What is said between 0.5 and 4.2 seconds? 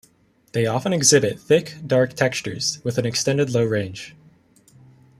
They often exhibit thick, dark textures, with an extended low range.